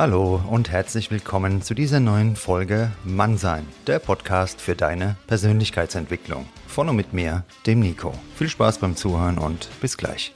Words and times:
Hallo 0.00 0.40
und 0.48 0.70
herzlich 0.70 1.10
willkommen 1.10 1.60
zu 1.60 1.74
dieser 1.74 2.00
neuen 2.00 2.34
Folge 2.34 2.90
Mannsein, 3.04 3.66
der 3.86 3.98
Podcast 3.98 4.58
für 4.58 4.74
deine 4.74 5.18
Persönlichkeitsentwicklung. 5.26 6.46
Von 6.66 6.88
und 6.88 6.96
mit 6.96 7.12
mir, 7.12 7.44
dem 7.66 7.80
Nico. 7.80 8.14
Viel 8.34 8.48
Spaß 8.48 8.78
beim 8.78 8.96
Zuhören 8.96 9.36
und 9.36 9.68
bis 9.82 9.98
gleich. 9.98 10.32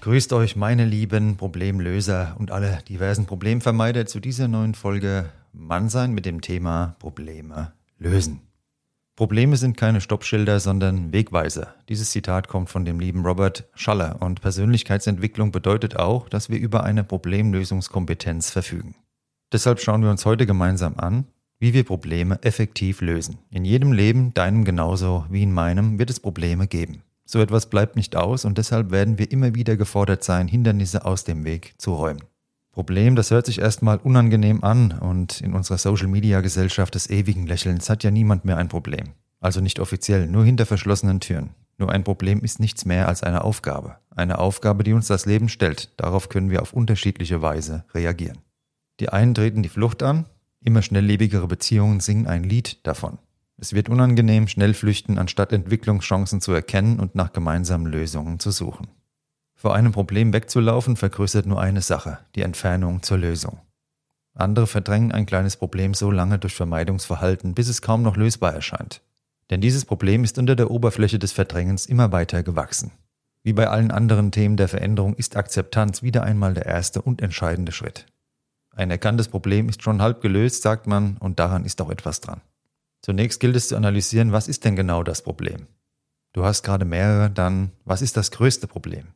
Grüßt 0.00 0.32
euch, 0.32 0.54
meine 0.54 0.84
lieben 0.84 1.36
Problemlöser 1.36 2.36
und 2.38 2.52
alle 2.52 2.78
diversen 2.88 3.26
Problemvermeider 3.26 4.06
zu 4.06 4.20
dieser 4.20 4.46
neuen 4.46 4.74
Folge 4.76 5.28
Mannsein 5.52 6.12
mit 6.12 6.24
dem 6.24 6.40
Thema 6.40 6.94
Probleme 7.00 7.72
lösen. 7.98 8.46
Probleme 9.16 9.56
sind 9.56 9.78
keine 9.78 10.02
Stoppschilder, 10.02 10.60
sondern 10.60 11.10
Wegweiser. 11.10 11.74
Dieses 11.88 12.10
Zitat 12.10 12.48
kommt 12.48 12.68
von 12.68 12.84
dem 12.84 13.00
lieben 13.00 13.24
Robert 13.24 13.64
Schaller 13.74 14.20
und 14.20 14.42
Persönlichkeitsentwicklung 14.42 15.52
bedeutet 15.52 15.96
auch, 15.96 16.28
dass 16.28 16.50
wir 16.50 16.58
über 16.58 16.84
eine 16.84 17.02
Problemlösungskompetenz 17.02 18.50
verfügen. 18.50 18.94
Deshalb 19.50 19.80
schauen 19.80 20.02
wir 20.02 20.10
uns 20.10 20.26
heute 20.26 20.44
gemeinsam 20.44 20.98
an, 20.98 21.24
wie 21.58 21.72
wir 21.72 21.84
Probleme 21.84 22.38
effektiv 22.42 23.00
lösen. 23.00 23.38
In 23.50 23.64
jedem 23.64 23.92
Leben, 23.92 24.34
deinem 24.34 24.66
genauso 24.66 25.24
wie 25.30 25.42
in 25.42 25.52
meinem, 25.52 25.98
wird 25.98 26.10
es 26.10 26.20
Probleme 26.20 26.66
geben. 26.66 27.02
So 27.24 27.40
etwas 27.40 27.70
bleibt 27.70 27.96
nicht 27.96 28.16
aus 28.16 28.44
und 28.44 28.58
deshalb 28.58 28.90
werden 28.90 29.18
wir 29.18 29.32
immer 29.32 29.54
wieder 29.54 29.78
gefordert 29.78 30.24
sein, 30.24 30.46
Hindernisse 30.46 31.06
aus 31.06 31.24
dem 31.24 31.44
Weg 31.44 31.74
zu 31.78 31.94
räumen. 31.94 32.22
Problem, 32.76 33.16
das 33.16 33.30
hört 33.30 33.46
sich 33.46 33.60
erstmal 33.60 33.96
unangenehm 33.96 34.62
an 34.62 34.92
und 34.92 35.40
in 35.40 35.54
unserer 35.54 35.78
Social-Media-Gesellschaft 35.78 36.94
des 36.94 37.08
ewigen 37.08 37.46
Lächelns 37.46 37.88
hat 37.88 38.04
ja 38.04 38.10
niemand 38.10 38.44
mehr 38.44 38.58
ein 38.58 38.68
Problem. 38.68 39.14
Also 39.40 39.62
nicht 39.62 39.80
offiziell, 39.80 40.26
nur 40.26 40.44
hinter 40.44 40.66
verschlossenen 40.66 41.20
Türen. 41.20 41.54
Nur 41.78 41.90
ein 41.90 42.04
Problem 42.04 42.42
ist 42.42 42.60
nichts 42.60 42.84
mehr 42.84 43.08
als 43.08 43.22
eine 43.22 43.44
Aufgabe. 43.44 43.96
Eine 44.14 44.38
Aufgabe, 44.38 44.84
die 44.84 44.92
uns 44.92 45.06
das 45.06 45.24
Leben 45.24 45.48
stellt. 45.48 45.90
Darauf 45.96 46.28
können 46.28 46.50
wir 46.50 46.60
auf 46.60 46.74
unterschiedliche 46.74 47.40
Weise 47.40 47.86
reagieren. 47.94 48.40
Die 49.00 49.08
einen 49.08 49.34
treten 49.34 49.62
die 49.62 49.70
Flucht 49.70 50.02
an, 50.02 50.26
immer 50.60 50.82
schnelllebigere 50.82 51.48
Beziehungen 51.48 52.00
singen 52.00 52.26
ein 52.26 52.44
Lied 52.44 52.86
davon. 52.86 53.16
Es 53.56 53.72
wird 53.72 53.88
unangenehm, 53.88 54.48
schnell 54.48 54.74
flüchten, 54.74 55.16
anstatt 55.16 55.54
Entwicklungschancen 55.54 56.42
zu 56.42 56.52
erkennen 56.52 57.00
und 57.00 57.14
nach 57.14 57.32
gemeinsamen 57.32 57.86
Lösungen 57.86 58.38
zu 58.38 58.50
suchen. 58.50 58.88
Vor 59.66 59.74
einem 59.74 59.90
Problem 59.90 60.32
wegzulaufen 60.32 60.94
vergrößert 60.94 61.44
nur 61.44 61.60
eine 61.60 61.82
Sache, 61.82 62.18
die 62.36 62.42
Entfernung 62.42 63.02
zur 63.02 63.18
Lösung. 63.18 63.58
Andere 64.32 64.68
verdrängen 64.68 65.10
ein 65.10 65.26
kleines 65.26 65.56
Problem 65.56 65.92
so 65.92 66.12
lange 66.12 66.38
durch 66.38 66.54
Vermeidungsverhalten, 66.54 67.52
bis 67.52 67.66
es 67.66 67.82
kaum 67.82 68.02
noch 68.04 68.16
lösbar 68.16 68.54
erscheint. 68.54 69.02
Denn 69.50 69.60
dieses 69.60 69.84
Problem 69.84 70.22
ist 70.22 70.38
unter 70.38 70.54
der 70.54 70.70
Oberfläche 70.70 71.18
des 71.18 71.32
Verdrängens 71.32 71.86
immer 71.86 72.12
weiter 72.12 72.44
gewachsen. 72.44 72.92
Wie 73.42 73.54
bei 73.54 73.66
allen 73.66 73.90
anderen 73.90 74.30
Themen 74.30 74.56
der 74.56 74.68
Veränderung 74.68 75.16
ist 75.16 75.36
Akzeptanz 75.36 76.00
wieder 76.00 76.22
einmal 76.22 76.54
der 76.54 76.66
erste 76.66 77.02
und 77.02 77.20
entscheidende 77.20 77.72
Schritt. 77.72 78.06
Ein 78.70 78.92
erkanntes 78.92 79.26
Problem 79.26 79.68
ist 79.68 79.82
schon 79.82 80.00
halb 80.00 80.20
gelöst, 80.20 80.62
sagt 80.62 80.86
man, 80.86 81.16
und 81.16 81.40
daran 81.40 81.64
ist 81.64 81.82
auch 81.82 81.90
etwas 81.90 82.20
dran. 82.20 82.40
Zunächst 83.02 83.40
gilt 83.40 83.56
es 83.56 83.66
zu 83.66 83.76
analysieren, 83.76 84.30
was 84.30 84.46
ist 84.46 84.64
denn 84.64 84.76
genau 84.76 85.02
das 85.02 85.22
Problem? 85.22 85.66
Du 86.34 86.44
hast 86.44 86.62
gerade 86.62 86.84
mehrere, 86.84 87.30
dann 87.30 87.72
was 87.84 88.00
ist 88.00 88.16
das 88.16 88.30
größte 88.30 88.68
Problem? 88.68 89.08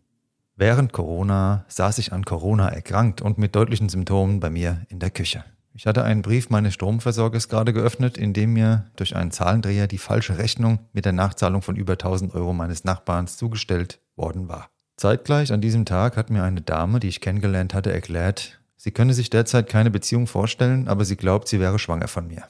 Während 0.61 0.93
Corona 0.93 1.65
saß 1.69 1.97
ich 1.97 2.13
an 2.13 2.27
Corona 2.27 2.69
erkrankt 2.69 3.23
und 3.23 3.39
mit 3.39 3.57
deutlichen 3.57 3.89
Symptomen 3.89 4.41
bei 4.41 4.51
mir 4.51 4.83
in 4.91 4.99
der 4.99 5.09
Küche. 5.09 5.43
Ich 5.73 5.87
hatte 5.87 6.05
einen 6.05 6.21
Brief 6.21 6.51
meines 6.51 6.75
Stromversorgers 6.75 7.49
gerade 7.49 7.73
geöffnet, 7.73 8.19
in 8.19 8.35
dem 8.35 8.53
mir 8.53 8.85
durch 8.97 9.17
einen 9.17 9.31
Zahlendreher 9.31 9.87
die 9.87 9.97
falsche 9.97 10.37
Rechnung 10.37 10.81
mit 10.93 11.07
der 11.07 11.15
Nachzahlung 11.15 11.63
von 11.63 11.77
über 11.77 11.95
1000 11.95 12.35
Euro 12.35 12.53
meines 12.53 12.85
Nachbarns 12.85 13.39
zugestellt 13.39 14.01
worden 14.17 14.49
war. 14.49 14.69
Zeitgleich 14.99 15.51
an 15.51 15.63
diesem 15.63 15.87
Tag 15.87 16.19
hat 16.19 16.29
mir 16.29 16.43
eine 16.43 16.61
Dame, 16.61 17.01
die 17.01 17.09
ich 17.09 17.23
kennengelernt 17.23 17.73
hatte, 17.73 17.91
erklärt, 17.91 18.61
sie 18.77 18.91
könne 18.91 19.15
sich 19.15 19.31
derzeit 19.31 19.67
keine 19.67 19.91
Beziehung 19.91 20.27
vorstellen, 20.27 20.89
aber 20.89 21.07
sie 21.07 21.17
glaubt, 21.17 21.49
sie 21.49 21.59
wäre 21.59 21.79
schwanger 21.79 22.09
von 22.09 22.27
mir. 22.27 22.43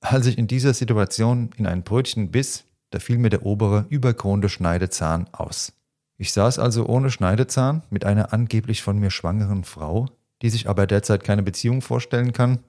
Als 0.00 0.26
ich 0.26 0.36
in 0.36 0.48
dieser 0.48 0.74
Situation 0.74 1.50
in 1.56 1.68
ein 1.68 1.84
Brötchen 1.84 2.32
biss, 2.32 2.64
da 2.90 2.98
fiel 2.98 3.18
mir 3.18 3.30
der 3.30 3.46
obere, 3.46 3.86
überkronte 3.88 4.48
Schneidezahn 4.48 5.28
aus. 5.30 5.72
Ich 6.18 6.32
saß 6.32 6.58
also 6.58 6.86
ohne 6.86 7.10
Schneidezahn 7.10 7.82
mit 7.90 8.04
einer 8.04 8.32
angeblich 8.32 8.82
von 8.82 8.98
mir 8.98 9.10
schwangeren 9.10 9.64
Frau, 9.64 10.06
die 10.42 10.50
sich 10.50 10.68
aber 10.68 10.86
derzeit 10.86 11.24
keine 11.24 11.42
Beziehung 11.42 11.82
vorstellen 11.82 12.32
kann, 12.32 12.60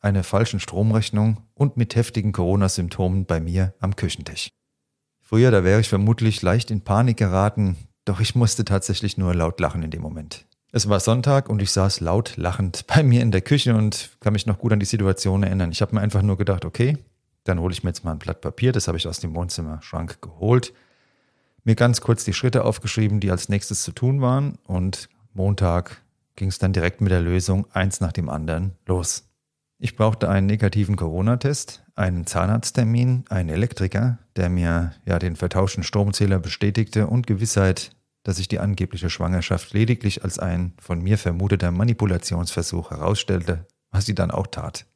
einer 0.00 0.24
falschen 0.24 0.60
Stromrechnung 0.60 1.38
und 1.54 1.76
mit 1.76 1.94
heftigen 1.94 2.32
Corona-Symptomen 2.32 3.26
bei 3.26 3.40
mir 3.40 3.74
am 3.80 3.96
Küchentisch. 3.96 4.50
Früher, 5.22 5.50
da 5.50 5.62
wäre 5.64 5.80
ich 5.80 5.88
vermutlich 5.88 6.42
leicht 6.42 6.70
in 6.70 6.82
Panik 6.82 7.18
geraten, 7.18 7.76
doch 8.04 8.20
ich 8.20 8.34
musste 8.34 8.64
tatsächlich 8.64 9.18
nur 9.18 9.34
laut 9.34 9.60
lachen 9.60 9.82
in 9.82 9.90
dem 9.90 10.02
Moment. 10.02 10.46
Es 10.72 10.88
war 10.88 11.00
Sonntag 11.00 11.48
und 11.48 11.60
ich 11.60 11.70
saß 11.72 12.00
laut 12.00 12.36
lachend 12.36 12.86
bei 12.88 13.02
mir 13.02 13.22
in 13.22 13.30
der 13.30 13.40
Küche 13.40 13.74
und 13.74 14.10
kann 14.20 14.32
mich 14.32 14.46
noch 14.46 14.58
gut 14.58 14.72
an 14.72 14.80
die 14.80 14.86
Situation 14.86 15.42
erinnern. 15.42 15.72
Ich 15.72 15.82
habe 15.82 15.94
mir 15.94 16.00
einfach 16.00 16.22
nur 16.22 16.36
gedacht, 16.36 16.64
okay, 16.64 16.98
dann 17.44 17.60
hole 17.60 17.72
ich 17.72 17.82
mir 17.82 17.90
jetzt 17.90 18.04
mal 18.04 18.12
ein 18.12 18.18
Blatt 18.18 18.40
Papier, 18.40 18.72
das 18.72 18.88
habe 18.88 18.98
ich 18.98 19.06
aus 19.06 19.20
dem 19.20 19.34
Wohnzimmerschrank 19.34 20.20
geholt, 20.20 20.72
mir 21.64 21.74
ganz 21.74 22.00
kurz 22.00 22.24
die 22.24 22.32
Schritte 22.32 22.64
aufgeschrieben, 22.64 23.20
die 23.20 23.30
als 23.30 23.48
nächstes 23.48 23.82
zu 23.82 23.92
tun 23.92 24.20
waren 24.20 24.58
und 24.64 25.08
Montag 25.32 26.02
ging 26.36 26.48
es 26.48 26.58
dann 26.58 26.72
direkt 26.72 27.00
mit 27.00 27.10
der 27.12 27.20
Lösung 27.20 27.66
eins 27.72 28.00
nach 28.00 28.12
dem 28.12 28.28
anderen 28.28 28.72
los. 28.86 29.24
Ich 29.78 29.96
brauchte 29.96 30.28
einen 30.28 30.46
negativen 30.46 30.96
Corona-Test, 30.96 31.82
einen 31.94 32.26
Zahnarzttermin, 32.26 33.24
einen 33.30 33.48
Elektriker, 33.48 34.18
der 34.36 34.50
mir 34.50 34.92
ja 35.06 35.18
den 35.18 35.36
vertauschten 35.36 35.82
Stromzähler 35.82 36.38
bestätigte 36.38 37.06
und 37.06 37.26
Gewissheit, 37.26 37.92
dass 38.22 38.36
sich 38.36 38.48
die 38.48 38.58
angebliche 38.58 39.08
Schwangerschaft 39.08 39.72
lediglich 39.72 40.22
als 40.22 40.38
ein 40.38 40.74
von 40.78 41.00
mir 41.00 41.16
vermuteter 41.16 41.70
Manipulationsversuch 41.70 42.90
herausstellte, 42.90 43.66
was 43.90 44.04
sie 44.04 44.14
dann 44.14 44.30
auch 44.30 44.46
tat. 44.46 44.86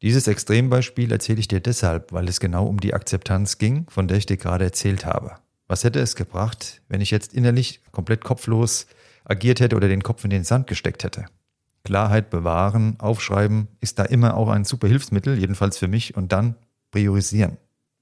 Dieses 0.00 0.26
Extrembeispiel 0.26 1.12
erzähle 1.12 1.40
ich 1.40 1.48
dir 1.48 1.60
deshalb, 1.60 2.12
weil 2.12 2.26
es 2.26 2.40
genau 2.40 2.64
um 2.64 2.80
die 2.80 2.94
Akzeptanz 2.94 3.58
ging, 3.58 3.86
von 3.90 4.08
der 4.08 4.16
ich 4.16 4.24
dir 4.24 4.38
gerade 4.38 4.64
erzählt 4.64 5.04
habe. 5.04 5.36
Was 5.70 5.84
hätte 5.84 6.00
es 6.00 6.16
gebracht, 6.16 6.82
wenn 6.88 7.00
ich 7.00 7.12
jetzt 7.12 7.32
innerlich 7.32 7.80
komplett 7.92 8.24
kopflos 8.24 8.88
agiert 9.24 9.60
hätte 9.60 9.76
oder 9.76 9.86
den 9.86 10.02
Kopf 10.02 10.24
in 10.24 10.30
den 10.30 10.42
Sand 10.42 10.66
gesteckt 10.66 11.04
hätte? 11.04 11.26
Klarheit 11.84 12.28
bewahren, 12.28 12.98
aufschreiben 12.98 13.68
ist 13.80 14.00
da 14.00 14.04
immer 14.04 14.36
auch 14.36 14.48
ein 14.48 14.64
super 14.64 14.88
Hilfsmittel, 14.88 15.38
jedenfalls 15.38 15.78
für 15.78 15.86
mich, 15.86 16.16
und 16.16 16.32
dann 16.32 16.56
priorisieren. 16.90 17.56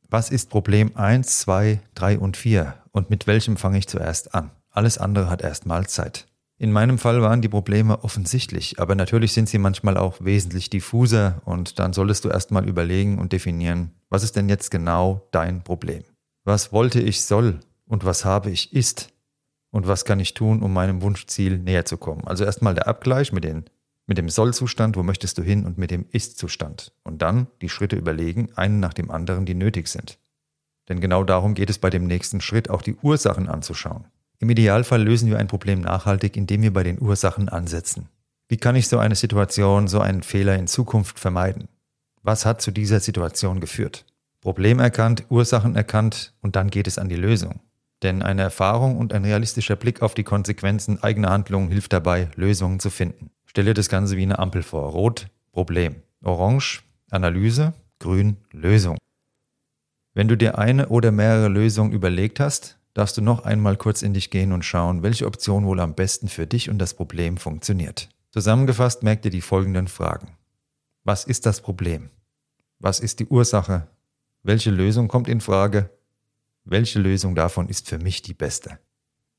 Was 0.08 0.30
ist 0.30 0.48
Problem 0.48 0.96
1, 0.96 1.40
2, 1.40 1.78
3 1.94 2.18
und 2.18 2.38
4 2.38 2.72
und 2.92 3.10
mit 3.10 3.26
welchem 3.26 3.58
fange 3.58 3.76
ich 3.76 3.86
zuerst 3.86 4.34
an? 4.34 4.50
Alles 4.70 4.96
andere 4.96 5.28
hat 5.28 5.42
erstmal 5.42 5.86
Zeit. 5.88 6.26
In 6.56 6.72
meinem 6.72 6.96
Fall 6.96 7.20
waren 7.20 7.42
die 7.42 7.50
Probleme 7.50 8.02
offensichtlich, 8.02 8.80
aber 8.80 8.94
natürlich 8.94 9.34
sind 9.34 9.50
sie 9.50 9.58
manchmal 9.58 9.98
auch 9.98 10.24
wesentlich 10.24 10.70
diffuser 10.70 11.42
und 11.44 11.78
dann 11.78 11.92
solltest 11.92 12.24
du 12.24 12.30
erstmal 12.30 12.66
überlegen 12.66 13.18
und 13.18 13.34
definieren, 13.34 13.90
was 14.08 14.22
ist 14.22 14.36
denn 14.36 14.48
jetzt 14.48 14.70
genau 14.70 15.28
dein 15.32 15.62
Problem? 15.62 16.02
Was 16.48 16.72
wollte 16.72 16.98
ich 16.98 17.24
soll 17.24 17.60
und 17.84 18.06
was 18.06 18.24
habe 18.24 18.48
ich 18.48 18.72
ist? 18.72 19.12
Und 19.70 19.86
was 19.86 20.06
kann 20.06 20.18
ich 20.18 20.32
tun, 20.32 20.62
um 20.62 20.72
meinem 20.72 21.02
Wunschziel 21.02 21.58
näher 21.58 21.84
zu 21.84 21.98
kommen? 21.98 22.26
Also 22.26 22.44
erstmal 22.44 22.74
der 22.74 22.88
Abgleich 22.88 23.34
mit, 23.34 23.44
den, 23.44 23.66
mit 24.06 24.16
dem 24.16 24.30
Soll-Zustand, 24.30 24.96
wo 24.96 25.02
möchtest 25.02 25.36
du 25.36 25.42
hin, 25.42 25.66
und 25.66 25.76
mit 25.76 25.90
dem 25.90 26.06
Ist-Zustand. 26.10 26.94
Und 27.02 27.20
dann 27.20 27.48
die 27.60 27.68
Schritte 27.68 27.96
überlegen, 27.96 28.48
einen 28.56 28.80
nach 28.80 28.94
dem 28.94 29.10
anderen, 29.10 29.44
die 29.44 29.52
nötig 29.52 29.88
sind. 29.88 30.18
Denn 30.88 31.00
genau 31.00 31.22
darum 31.22 31.52
geht 31.52 31.68
es 31.68 31.78
bei 31.78 31.90
dem 31.90 32.06
nächsten 32.06 32.40
Schritt, 32.40 32.70
auch 32.70 32.80
die 32.80 32.96
Ursachen 32.96 33.46
anzuschauen. 33.46 34.06
Im 34.38 34.48
Idealfall 34.48 35.02
lösen 35.02 35.28
wir 35.28 35.36
ein 35.36 35.48
Problem 35.48 35.82
nachhaltig, 35.82 36.34
indem 36.34 36.62
wir 36.62 36.72
bei 36.72 36.82
den 36.82 36.98
Ursachen 36.98 37.50
ansetzen. 37.50 38.08
Wie 38.48 38.56
kann 38.56 38.74
ich 38.74 38.88
so 38.88 38.96
eine 38.96 39.16
Situation, 39.16 39.86
so 39.86 40.00
einen 40.00 40.22
Fehler 40.22 40.56
in 40.56 40.66
Zukunft 40.66 41.20
vermeiden? 41.20 41.68
Was 42.22 42.46
hat 42.46 42.62
zu 42.62 42.70
dieser 42.70 43.00
Situation 43.00 43.60
geführt? 43.60 44.06
Problem 44.48 44.78
erkannt, 44.78 45.26
Ursachen 45.28 45.76
erkannt 45.76 46.32
und 46.40 46.56
dann 46.56 46.70
geht 46.70 46.86
es 46.86 46.96
an 46.96 47.10
die 47.10 47.16
Lösung. 47.16 47.60
Denn 48.02 48.22
eine 48.22 48.40
Erfahrung 48.40 48.96
und 48.96 49.12
ein 49.12 49.26
realistischer 49.26 49.76
Blick 49.76 50.00
auf 50.00 50.14
die 50.14 50.24
Konsequenzen 50.24 51.02
eigener 51.02 51.28
Handlungen 51.28 51.68
hilft 51.68 51.92
dabei, 51.92 52.30
Lösungen 52.34 52.80
zu 52.80 52.88
finden. 52.88 53.28
Stelle 53.44 53.74
das 53.74 53.90
Ganze 53.90 54.16
wie 54.16 54.22
eine 54.22 54.38
Ampel 54.38 54.62
vor. 54.62 54.88
Rot, 54.88 55.26
Problem. 55.52 55.96
Orange, 56.24 56.82
Analyse. 57.10 57.74
Grün, 57.98 58.38
Lösung. 58.50 58.96
Wenn 60.14 60.28
du 60.28 60.36
dir 60.38 60.56
eine 60.56 60.88
oder 60.88 61.12
mehrere 61.12 61.48
Lösungen 61.48 61.92
überlegt 61.92 62.40
hast, 62.40 62.78
darfst 62.94 63.18
du 63.18 63.20
noch 63.20 63.44
einmal 63.44 63.76
kurz 63.76 64.00
in 64.00 64.14
dich 64.14 64.30
gehen 64.30 64.52
und 64.52 64.64
schauen, 64.64 65.02
welche 65.02 65.26
Option 65.26 65.66
wohl 65.66 65.80
am 65.80 65.94
besten 65.94 66.28
für 66.28 66.46
dich 66.46 66.70
und 66.70 66.78
das 66.78 66.94
Problem 66.94 67.36
funktioniert. 67.36 68.08
Zusammengefasst 68.30 69.02
merk 69.02 69.20
dir 69.20 69.30
die 69.30 69.42
folgenden 69.42 69.88
Fragen. 69.88 70.38
Was 71.04 71.24
ist 71.24 71.44
das 71.44 71.60
Problem? 71.60 72.08
Was 72.78 72.98
ist 72.98 73.20
die 73.20 73.26
Ursache? 73.26 73.88
Welche 74.42 74.70
Lösung 74.70 75.08
kommt 75.08 75.28
in 75.28 75.40
Frage? 75.40 75.90
Welche 76.64 77.00
Lösung 77.00 77.34
davon 77.34 77.68
ist 77.68 77.88
für 77.88 77.98
mich 77.98 78.22
die 78.22 78.34
beste? 78.34 78.78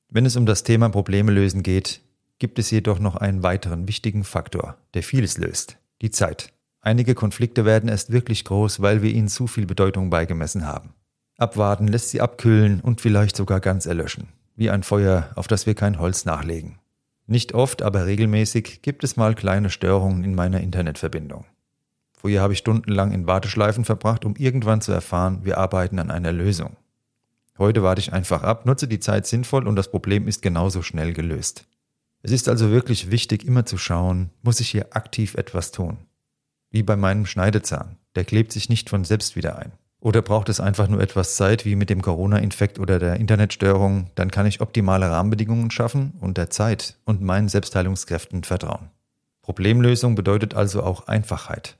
Wenn 0.09 0.25
es 0.25 0.35
um 0.35 0.45
das 0.45 0.63
Thema 0.63 0.89
Probleme 0.89 1.31
lösen 1.31 1.63
geht, 1.63 2.01
gibt 2.37 2.59
es 2.59 2.69
jedoch 2.71 2.99
noch 2.99 3.15
einen 3.15 3.41
weiteren 3.41 3.87
wichtigen 3.87 4.23
Faktor, 4.23 4.77
der 4.93 5.03
vieles 5.03 5.37
löst, 5.37 5.77
die 6.01 6.11
Zeit. 6.11 6.51
Einige 6.81 7.15
Konflikte 7.15 7.65
werden 7.65 7.89
erst 7.89 8.11
wirklich 8.11 8.43
groß, 8.45 8.81
weil 8.81 9.01
wir 9.01 9.11
ihnen 9.11 9.27
zu 9.27 9.47
viel 9.47 9.65
Bedeutung 9.65 10.09
beigemessen 10.09 10.65
haben. 10.65 10.93
Abwarten 11.37 11.87
lässt 11.87 12.09
sie 12.09 12.21
abkühlen 12.21 12.81
und 12.81 12.99
vielleicht 12.99 13.35
sogar 13.35 13.61
ganz 13.61 13.85
erlöschen. 13.85 14.27
Wie 14.55 14.69
ein 14.69 14.83
Feuer, 14.83 15.31
auf 15.35 15.47
das 15.47 15.65
wir 15.65 15.75
kein 15.75 15.99
Holz 15.99 16.25
nachlegen. 16.25 16.79
Nicht 17.27 17.53
oft, 17.53 17.81
aber 17.81 18.05
regelmäßig 18.05 18.81
gibt 18.81 19.03
es 19.03 19.15
mal 19.15 19.35
kleine 19.35 19.69
Störungen 19.69 20.23
in 20.23 20.35
meiner 20.35 20.61
Internetverbindung. 20.61 21.45
Früher 22.19 22.41
habe 22.41 22.51
ich 22.51 22.59
stundenlang 22.59 23.13
in 23.13 23.27
Warteschleifen 23.27 23.85
verbracht, 23.85 24.25
um 24.25 24.35
irgendwann 24.35 24.81
zu 24.81 24.91
erfahren, 24.91 25.39
wir 25.43 25.57
arbeiten 25.57 25.99
an 25.99 26.11
einer 26.11 26.33
Lösung. 26.33 26.75
Heute 27.57 27.81
warte 27.81 28.01
ich 28.01 28.11
einfach 28.11 28.43
ab, 28.43 28.65
nutze 28.65 28.89
die 28.89 28.99
Zeit 28.99 29.25
sinnvoll 29.25 29.65
und 29.65 29.77
das 29.77 29.89
Problem 29.89 30.27
ist 30.27 30.41
genauso 30.41 30.81
schnell 30.81 31.13
gelöst. 31.13 31.63
Es 32.21 32.31
ist 32.31 32.49
also 32.49 32.71
wirklich 32.71 33.09
wichtig, 33.09 33.45
immer 33.45 33.65
zu 33.65 33.77
schauen, 33.77 34.31
muss 34.41 34.59
ich 34.59 34.67
hier 34.67 34.97
aktiv 34.97 35.35
etwas 35.35 35.71
tun? 35.71 35.97
Wie 36.71 36.83
bei 36.83 36.97
meinem 36.97 37.25
Schneidezahn, 37.25 37.95
der 38.15 38.25
klebt 38.25 38.51
sich 38.51 38.67
nicht 38.67 38.89
von 38.89 39.05
selbst 39.05 39.37
wieder 39.37 39.57
ein. 39.57 39.71
Oder 40.01 40.21
braucht 40.21 40.49
es 40.49 40.59
einfach 40.59 40.89
nur 40.89 41.01
etwas 41.01 41.37
Zeit, 41.37 41.63
wie 41.63 41.77
mit 41.77 41.89
dem 41.89 42.01
Corona-Infekt 42.01 42.79
oder 42.79 42.99
der 42.99 43.15
Internetstörung, 43.15 44.11
dann 44.15 44.29
kann 44.29 44.45
ich 44.45 44.59
optimale 44.59 45.09
Rahmenbedingungen 45.09 45.71
schaffen 45.71 46.13
und 46.19 46.37
der 46.37 46.49
Zeit 46.49 46.97
und 47.05 47.21
meinen 47.21 47.47
Selbstheilungskräften 47.47 48.43
vertrauen. 48.43 48.89
Problemlösung 49.41 50.15
bedeutet 50.15 50.53
also 50.53 50.83
auch 50.83 51.07
Einfachheit. 51.07 51.78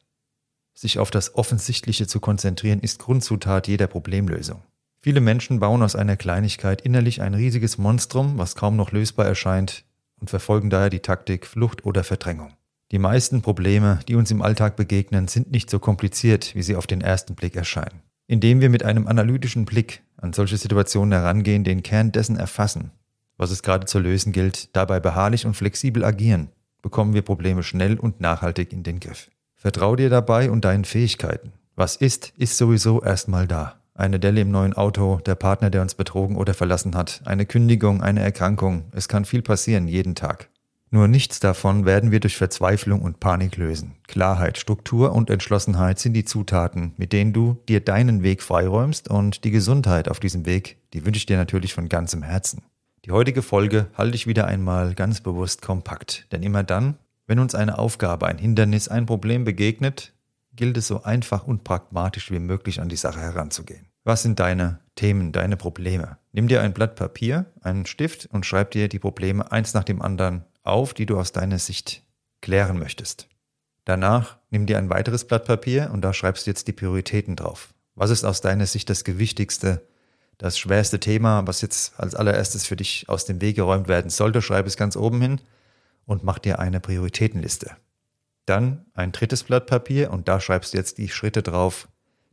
Sich 0.80 0.98
auf 0.98 1.12
das 1.12 1.36
Offensichtliche 1.36 2.08
zu 2.08 2.22
konzentrieren 2.22 2.80
ist 2.80 3.00
Grundzutat 3.00 3.68
jeder 3.68 3.88
Problemlösung. 3.88 4.62
Viele 5.02 5.20
Menschen 5.20 5.60
bauen 5.60 5.84
aus 5.84 5.98
einer 5.98 6.16
Kleinigkeit 6.16 6.80
innerlich 6.80 7.22
ein 7.22 7.34
riesiges 7.34 7.78
Monstrum, 7.78 8.38
was 8.38 8.56
kaum 8.56 8.78
noch 8.78 8.94
lösbar 8.94 9.26
erscheint, 9.26 9.84
und 10.22 10.30
verfolgen 10.30 10.70
daher 10.70 10.90
die 10.90 11.02
Taktik 11.02 11.46
Flucht 11.46 11.86
oder 11.86 12.06
Verdrängung. 12.06 12.54
Die 12.94 12.98
meisten 12.98 13.42
Probleme, 13.42 14.00
die 14.08 14.16
uns 14.16 14.32
im 14.32 14.42
Alltag 14.42 14.78
begegnen, 14.78 15.28
sind 15.28 15.52
nicht 15.52 15.70
so 15.70 15.80
kompliziert, 15.80 16.56
wie 16.56 16.64
sie 16.64 16.78
auf 16.78 16.88
den 16.88 17.02
ersten 17.02 17.36
Blick 17.36 17.58
erscheinen. 17.58 18.00
Indem 18.28 18.62
wir 18.62 18.70
mit 18.70 18.84
einem 18.84 19.06
analytischen 19.06 19.66
Blick 19.66 20.02
an 20.16 20.32
solche 20.32 20.56
Situationen 20.56 21.12
herangehen, 21.12 21.66
den 21.66 21.84
Kern 21.84 22.14
dessen 22.14 22.38
erfassen, 22.38 22.92
was 23.36 23.52
es 23.52 23.64
gerade 23.64 23.86
zu 23.86 24.00
lösen 24.00 24.32
gilt, 24.32 24.74
dabei 24.78 25.02
beharrlich 25.02 25.46
und 25.46 25.56
flexibel 25.56 26.06
agieren, 26.06 26.48
bekommen 26.82 27.14
wir 27.14 27.22
Probleme 27.22 27.64
schnell 27.64 28.00
und 28.00 28.22
nachhaltig 28.22 28.72
in 28.72 28.84
den 28.84 29.02
Griff. 29.02 29.30
Vertrau 29.62 29.98
dir 29.98 30.10
dabei 30.10 30.50
und 30.50 30.64
deinen 30.64 30.86
Fähigkeiten. 30.86 31.52
Was 31.76 31.98
ist, 31.98 32.32
ist 32.38 32.58
sowieso 32.58 33.02
erstmal 33.02 33.46
da. 33.46 33.76
Eine 33.94 34.18
Delle 34.18 34.40
im 34.40 34.52
neuen 34.52 34.72
Auto, 34.72 35.20
der 35.26 35.36
Partner, 35.36 35.70
der 35.70 35.82
uns 35.82 35.96
betrogen 35.96 36.38
oder 36.38 36.54
verlassen 36.54 36.96
hat, 36.96 37.22
eine 37.26 37.46
Kündigung, 37.46 38.02
eine 38.02 38.22
Erkrankung. 38.22 38.86
Es 38.94 39.10
kann 39.10 39.26
viel 39.26 39.42
passieren 39.42 39.90
jeden 39.90 40.16
Tag. 40.16 40.48
Nur 40.92 41.10
nichts 41.10 41.42
davon 41.42 41.84
werden 41.86 42.10
wir 42.10 42.22
durch 42.22 42.38
Verzweiflung 42.38 43.02
und 43.02 43.20
Panik 43.20 43.58
lösen. 43.58 43.96
Klarheit, 44.08 44.58
Struktur 44.58 45.12
und 45.12 45.30
Entschlossenheit 45.30 46.00
sind 46.00 46.14
die 46.14 46.24
Zutaten, 46.24 46.94
mit 46.96 47.12
denen 47.12 47.34
du 47.34 47.58
dir 47.68 47.82
deinen 47.82 48.24
Weg 48.24 48.42
freiräumst 48.42 49.10
und 49.10 49.44
die 49.44 49.52
Gesundheit 49.52 50.08
auf 50.08 50.22
diesem 50.22 50.46
Weg, 50.46 50.78
die 50.94 51.06
wünsche 51.06 51.18
ich 51.18 51.26
dir 51.26 51.36
natürlich 51.36 51.74
von 51.74 51.90
ganzem 51.90 52.24
Herzen. 52.24 52.64
Die 53.04 53.12
heutige 53.12 53.42
Folge 53.42 53.88
halte 53.94 54.16
ich 54.16 54.26
wieder 54.26 54.48
einmal 54.48 54.96
ganz 54.96 55.20
bewusst 55.20 55.62
kompakt, 55.62 56.28
denn 56.32 56.44
immer 56.44 56.64
dann, 56.64 56.96
wenn 57.30 57.38
uns 57.38 57.54
eine 57.54 57.78
Aufgabe, 57.78 58.26
ein 58.26 58.40
Hindernis, 58.40 58.88
ein 58.88 59.06
Problem 59.06 59.44
begegnet, 59.44 60.14
gilt 60.56 60.78
es 60.78 60.88
so 60.88 61.04
einfach 61.04 61.46
und 61.46 61.64
pragmatisch 61.64 62.32
wie 62.32 62.40
möglich 62.40 62.82
an 62.82 62.90
die 62.90 62.96
Sache 62.96 63.20
heranzugehen. 63.20 63.86
Was 64.04 64.24
sind 64.24 64.40
deine 64.40 64.80
Themen, 64.96 65.32
deine 65.32 65.56
Probleme? 65.56 66.18
Nimm 66.32 66.48
dir 66.48 66.64
ein 66.64 66.74
Blatt 66.74 66.96
Papier, 66.96 67.46
einen 67.62 67.86
Stift 67.86 68.28
und 68.32 68.48
schreib 68.48 68.72
dir 68.72 68.90
die 68.90 68.98
Probleme 68.98 69.52
eins 69.52 69.76
nach 69.76 69.84
dem 69.84 70.02
anderen 70.02 70.44
auf, 70.64 70.96
die 70.96 71.06
du 71.06 71.20
aus 71.20 71.32
deiner 71.32 71.60
Sicht 71.60 72.02
klären 72.42 72.80
möchtest. 72.80 73.28
Danach 73.86 74.38
nimm 74.50 74.66
dir 74.66 74.80
ein 74.80 74.90
weiteres 74.90 75.26
Blatt 75.26 75.46
Papier 75.46 75.92
und 75.94 76.02
da 76.02 76.14
schreibst 76.14 76.48
du 76.48 76.50
jetzt 76.50 76.68
die 76.68 76.74
Prioritäten 76.74 77.36
drauf. 77.36 77.76
Was 77.94 78.10
ist 78.10 78.26
aus 78.26 78.42
deiner 78.42 78.66
Sicht 78.66 78.90
das 78.90 79.04
gewichtigste, 79.04 79.86
das 80.40 80.58
schwerste 80.58 81.00
Thema, 81.00 81.46
was 81.46 81.62
jetzt 81.62 81.94
als 82.00 82.16
allererstes 82.16 82.66
für 82.66 82.76
dich 82.76 83.08
aus 83.08 83.26
dem 83.26 83.40
Weg 83.40 83.56
geräumt 83.56 83.88
werden 83.88 84.10
sollte? 84.10 84.42
Schreib 84.42 84.66
es 84.66 84.78
ganz 84.78 84.96
oben 84.96 85.22
hin 85.22 85.42
und 86.10 86.24
mach 86.24 86.40
dir 86.40 86.58
eine 86.58 86.80
Prioritätenliste. 86.80 87.72
Dann 88.48 88.86
ein 88.96 89.12
drittes 89.12 89.44
Blatt 89.44 89.68
Papier 89.68 90.10
und 90.10 90.28
da 90.28 90.40
schreibst 90.40 90.74
du 90.74 90.78
jetzt 90.78 90.98
die 90.98 91.08
Schritte 91.08 91.44
drauf, 91.44 91.88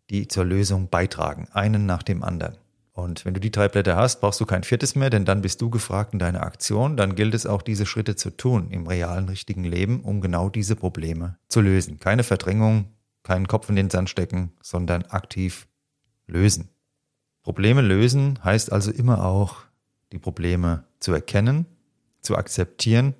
die 0.08 0.28
zur 0.28 0.46
Lösung 0.46 0.88
beitragen, 0.88 1.48
einen 1.52 1.84
nach 1.84 2.02
dem 2.02 2.24
anderen. 2.24 2.56
Und 2.94 3.26
wenn 3.26 3.34
du 3.34 3.40
die 3.40 3.50
drei 3.50 3.68
Blätter 3.68 3.94
hast, 3.94 4.22
brauchst 4.22 4.40
du 4.40 4.46
kein 4.46 4.62
viertes 4.62 4.94
mehr, 4.94 5.10
denn 5.10 5.26
dann 5.26 5.42
bist 5.42 5.60
du 5.60 5.68
gefragt 5.68 6.14
in 6.14 6.18
deiner 6.18 6.42
Aktion. 6.42 6.96
Dann 6.96 7.14
gilt 7.14 7.34
es 7.34 7.44
auch, 7.44 7.60
diese 7.60 7.84
Schritte 7.84 8.16
zu 8.16 8.30
tun 8.30 8.70
im 8.70 8.86
realen, 8.86 9.28
richtigen 9.28 9.64
Leben, 9.64 10.00
um 10.00 10.22
genau 10.22 10.48
diese 10.48 10.74
Probleme 10.74 11.36
zu 11.48 11.60
lösen. 11.60 12.00
Keine 12.00 12.24
Verdrängung, 12.24 12.86
keinen 13.24 13.46
Kopf 13.46 13.68
in 13.68 13.76
den 13.76 13.90
Sand 13.90 14.08
stecken, 14.08 14.52
sondern 14.62 15.02
aktiv 15.02 15.68
lösen. 16.26 16.70
Probleme 17.42 17.82
lösen 17.82 18.38
heißt 18.42 18.72
also 18.72 18.90
immer 18.90 19.26
auch, 19.26 19.58
die 20.12 20.18
Probleme 20.18 20.84
zu 20.98 21.12
erkennen, 21.12 21.66
zu 22.22 22.36
akzeptieren, 22.36 23.14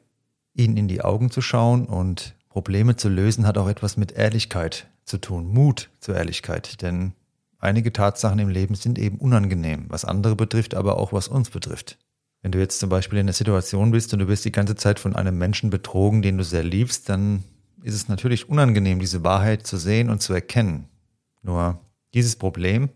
ihnen 0.56 0.76
in 0.76 0.88
die 0.88 1.03
Augen 1.03 1.31
zu 1.31 1.41
schauen 1.41 1.87
und 1.87 2.35
Probleme 2.49 2.97
zu 2.97 3.08
lösen 3.08 3.47
hat 3.47 3.58
auch 3.58 3.69
etwas 3.69 3.97
mit 3.97 4.12
Ehrlichkeit 4.12 4.88
zu 5.05 5.19
tun, 5.19 5.47
Mut 5.47 5.91
zur 6.00 6.17
Ehrlichkeit, 6.17 6.82
denn 6.82 7.12
Einige 7.58 7.93
Tatsachen 7.93 8.38
im 8.38 8.49
Leben 8.49 8.75
sind 8.75 8.99
eben 8.99 9.19
unangenehm, 9.19 9.87
was 9.88 10.05
andere 10.05 10.37
betrifft, 10.37 10.75
aber 10.75 10.99
auch 10.99 11.12
was 11.12 11.29
uns 11.29 11.50
betrifft. 11.50 11.99
Wenn 12.43 12.53
du 12.53 12.58
jetzt 12.58 12.79
zum 12.79 12.91
Beispiel 12.91 13.19
in 13.19 13.26
einer 13.26 13.32
Situation 13.32 13.91
bist 13.91 14.12
und 14.12 14.20
du 14.20 14.29
wirst 14.29 14.44
die 14.44 14.53
ganze 14.53 14.76
Zeit 14.76 15.00
von 15.00 15.17
einem 15.17 15.38
Menschen 15.38 15.70
betrogen, 15.70 16.23
den 16.23 16.38
du 16.38 16.44
sehr 16.44 16.62
liebst, 16.62 17.08
dann 17.08 17.44
ist 17.82 17.94
es 17.94 18.08
natürlich 18.08 18.49
unangenehm, 18.49 19.00
diese 19.00 19.25
Wahrheit 19.25 19.67
zu 19.67 19.79
sehen 19.79 20.11
und 20.11 20.23
zu 20.23 20.32
erkennen. 20.35 20.88
Nur 21.43 21.81
dieses 22.14 22.37
Problem, 22.37 22.91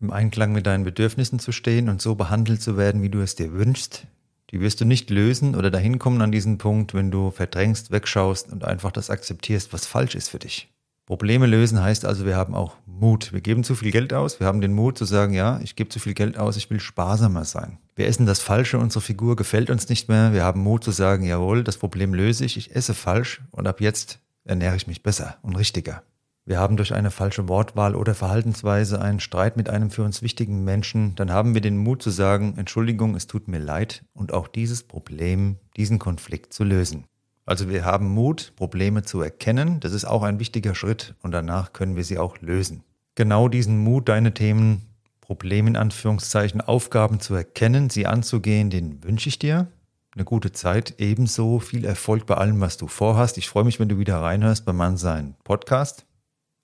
im 0.00 0.12
Einklang 0.12 0.52
mit 0.52 0.66
deinen 0.66 0.84
Bedürfnissen 0.84 1.38
zu 1.38 1.52
stehen 1.52 1.88
und 1.88 2.02
so 2.02 2.14
behandelt 2.14 2.60
zu 2.60 2.76
werden, 2.76 3.02
wie 3.02 3.10
du 3.10 3.20
es 3.20 3.34
dir 3.34 3.52
wünschst, 3.52 4.06
die 4.52 4.60
wirst 4.60 4.80
du 4.80 4.84
nicht 4.84 5.10
lösen 5.10 5.54
oder 5.54 5.70
dahin 5.70 5.98
kommen 5.98 6.20
an 6.20 6.30
diesen 6.30 6.58
Punkt, 6.58 6.94
wenn 6.94 7.10
du 7.10 7.30
verdrängst, 7.30 7.90
wegschaust 7.90 8.52
und 8.52 8.64
einfach 8.64 8.92
das 8.92 9.10
akzeptierst, 9.10 9.72
was 9.72 9.86
falsch 9.86 10.14
ist 10.14 10.28
für 10.28 10.38
dich. 10.38 10.68
Probleme 11.06 11.46
lösen 11.46 11.82
heißt 11.82 12.04
also, 12.04 12.26
wir 12.26 12.36
haben 12.36 12.54
auch 12.54 12.76
Mut. 12.86 13.32
Wir 13.32 13.40
geben 13.40 13.64
zu 13.64 13.74
viel 13.74 13.90
Geld 13.90 14.12
aus. 14.14 14.38
Wir 14.38 14.46
haben 14.46 14.60
den 14.60 14.72
Mut 14.72 14.96
zu 14.96 15.04
sagen, 15.04 15.34
ja, 15.34 15.58
ich 15.62 15.74
gebe 15.74 15.90
zu 15.90 15.98
viel 15.98 16.14
Geld 16.14 16.38
aus, 16.38 16.56
ich 16.56 16.70
will 16.70 16.78
sparsamer 16.78 17.44
sein. 17.44 17.78
Wir 17.96 18.06
essen 18.06 18.24
das 18.24 18.40
Falsche, 18.40 18.78
unsere 18.78 19.02
Figur 19.02 19.34
gefällt 19.34 19.68
uns 19.68 19.88
nicht 19.88 20.08
mehr. 20.08 20.32
Wir 20.32 20.44
haben 20.44 20.62
Mut 20.62 20.84
zu 20.84 20.92
sagen, 20.92 21.24
jawohl, 21.24 21.64
das 21.64 21.76
Problem 21.76 22.14
löse 22.14 22.44
ich, 22.44 22.56
ich 22.56 22.76
esse 22.76 22.94
falsch 22.94 23.42
und 23.50 23.66
ab 23.66 23.80
jetzt 23.80 24.20
ernähre 24.44 24.76
ich 24.76 24.86
mich 24.86 25.02
besser 25.02 25.38
und 25.42 25.56
richtiger. 25.56 26.02
Wir 26.44 26.58
haben 26.58 26.76
durch 26.76 26.92
eine 26.92 27.12
falsche 27.12 27.48
Wortwahl 27.48 27.94
oder 27.94 28.14
Verhaltensweise 28.14 29.00
einen 29.00 29.20
Streit 29.20 29.56
mit 29.56 29.70
einem 29.70 29.90
für 29.90 30.02
uns 30.02 30.22
wichtigen 30.22 30.64
Menschen, 30.64 31.14
dann 31.14 31.30
haben 31.30 31.54
wir 31.54 31.60
den 31.60 31.76
Mut 31.76 32.02
zu 32.02 32.10
sagen, 32.10 32.54
Entschuldigung, 32.56 33.14
es 33.14 33.28
tut 33.28 33.46
mir 33.46 33.60
leid 33.60 34.04
und 34.12 34.32
auch 34.32 34.48
dieses 34.48 34.82
Problem, 34.82 35.56
diesen 35.76 36.00
Konflikt 36.00 36.52
zu 36.52 36.64
lösen. 36.64 37.04
Also 37.44 37.68
wir 37.68 37.84
haben 37.84 38.08
Mut, 38.08 38.52
Probleme 38.56 39.02
zu 39.02 39.20
erkennen. 39.20 39.78
Das 39.80 39.92
ist 39.92 40.04
auch 40.04 40.22
ein 40.22 40.40
wichtiger 40.40 40.74
Schritt 40.74 41.14
und 41.22 41.32
danach 41.32 41.72
können 41.72 41.96
wir 41.96 42.04
sie 42.04 42.18
auch 42.18 42.40
lösen. 42.40 42.82
Genau 43.14 43.48
diesen 43.48 43.78
Mut, 43.78 44.08
deine 44.08 44.34
Themen, 44.34 44.82
Probleme 45.20 45.70
in 45.70 45.76
Anführungszeichen, 45.76 46.60
Aufgaben 46.60 47.20
zu 47.20 47.34
erkennen, 47.34 47.88
sie 47.88 48.06
anzugehen, 48.06 48.70
den 48.70 49.04
wünsche 49.04 49.28
ich 49.28 49.38
dir. 49.38 49.68
Eine 50.14 50.24
gute 50.24 50.52
Zeit, 50.52 50.96
ebenso 50.98 51.58
viel 51.58 51.84
Erfolg 51.84 52.26
bei 52.26 52.34
allem, 52.34 52.60
was 52.60 52.76
du 52.76 52.86
vorhast. 52.86 53.38
Ich 53.38 53.48
freue 53.48 53.64
mich, 53.64 53.80
wenn 53.80 53.88
du 53.88 53.98
wieder 53.98 54.20
reinhörst 54.20 54.64
bei 54.64 54.72
Mannsein 54.72 55.36
Podcast. 55.44 56.04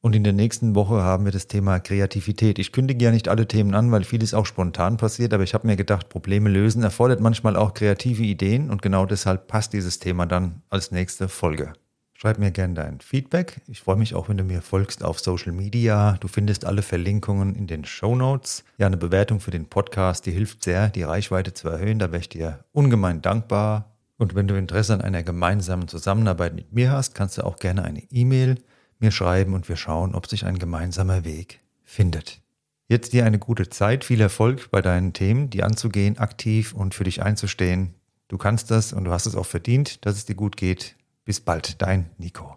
Und 0.09 0.17
in 0.17 0.25
der 0.25 0.33
nächsten 0.33 0.75
Woche 0.75 1.03
haben 1.03 1.27
wir 1.27 1.33
das 1.33 1.49
Thema 1.49 1.81
Kreativität. 1.81 2.59
Ich 2.59 2.73
kündige 2.73 3.05
ja 3.05 3.11
nicht 3.11 3.29
alle 3.29 3.47
Themen 3.47 3.75
an, 3.75 3.93
weil 3.93 4.05
vieles 4.05 4.33
auch 4.33 4.47
spontan 4.47 4.97
passiert, 4.97 5.35
aber 5.35 5.43
ich 5.43 5.53
habe 5.53 5.67
mir 5.67 5.77
gedacht, 5.77 6.09
Probleme 6.09 6.49
lösen 6.49 6.83
erfordert 6.83 7.21
manchmal 7.21 7.57
auch 7.57 7.75
kreative 7.75 8.23
Ideen 8.23 8.71
und 8.71 8.81
genau 8.81 9.05
deshalb 9.05 9.49
passt 9.49 9.75
dieses 9.75 9.99
Thema 9.99 10.25
dann 10.25 10.63
als 10.71 10.93
nächste 10.93 11.29
Folge. 11.29 11.75
Schreib 12.15 12.39
mir 12.39 12.53
gerne 12.53 12.73
dein 12.73 13.03
Feedback. 13.03 13.61
Ich 13.67 13.83
freue 13.83 13.97
mich 13.97 14.15
auch, 14.15 14.31
wenn 14.31 14.39
du 14.39 14.45
mir 14.45 14.63
folgst 14.63 15.05
auf 15.05 15.21
Social 15.21 15.53
Media. 15.53 16.17
Du 16.21 16.29
findest 16.29 16.65
alle 16.65 16.81
Verlinkungen 16.81 17.55
in 17.55 17.67
den 17.67 17.85
Show 17.85 18.17
Notes. 18.17 18.65
Ja, 18.79 18.87
eine 18.87 18.97
Bewertung 18.97 19.41
für 19.41 19.51
den 19.51 19.67
Podcast, 19.67 20.25
die 20.25 20.33
hilft 20.33 20.65
sehr, 20.65 20.89
die 20.89 21.03
Reichweite 21.03 21.53
zu 21.53 21.69
erhöhen. 21.69 21.99
Da 21.99 22.13
wäre 22.13 22.21
ich 22.21 22.31
dir 22.31 22.65
ungemein 22.73 23.21
dankbar. 23.21 23.95
Und 24.17 24.35
wenn 24.35 24.49
du 24.49 24.57
Interesse 24.57 24.95
an 24.95 25.03
einer 25.03 25.23
gemeinsamen 25.23 25.87
Zusammenarbeit 25.87 26.55
mit 26.55 26.73
mir 26.73 26.93
hast, 26.93 27.15
kannst 27.15 27.37
du 27.37 27.45
auch 27.45 27.59
gerne 27.59 27.85
eine 27.85 28.03
E-Mail 28.11 28.57
mir 28.99 29.11
schreiben 29.11 29.55
und 29.55 29.69
wir 29.69 29.77
schauen, 29.77 30.15
ob 30.15 30.27
sich 30.27 30.45
ein 30.45 30.59
gemeinsamer 30.59 31.25
Weg 31.25 31.61
findet. 31.85 32.41
Jetzt 32.89 33.13
dir 33.13 33.27
eine 33.27 33.39
gute 33.39 33.69
Zeit, 33.69 34.05
viel 34.05 34.21
Erfolg 34.21 34.71
bei 34.71 34.81
deinen 34.81 35.13
Themen, 35.13 35.51
die 35.51 35.63
anzugehen, 35.63 36.19
aktiv 36.19 36.73
und 36.73 36.95
für 36.95 37.05
dich 37.05 37.23
einzustehen. 37.23 37.95
Du 38.29 38.39
kannst 38.39 38.71
das 38.71 38.93
und 38.93 39.05
du 39.05 39.11
hast 39.11 39.27
es 39.27 39.37
auch 39.37 39.47
verdient, 39.47 40.05
dass 40.07 40.17
es 40.17 40.25
dir 40.25 40.35
gut 40.35 40.57
geht. 40.57 40.97
Bis 41.25 41.41
bald, 41.41 41.83
dein 41.83 42.11
Nico. 42.17 42.57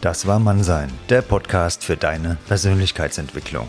Das 0.00 0.26
war 0.26 0.38
Mannsein, 0.38 0.90
der 1.08 1.22
Podcast 1.22 1.82
für 1.82 1.96
deine 1.96 2.36
Persönlichkeitsentwicklung. 2.46 3.68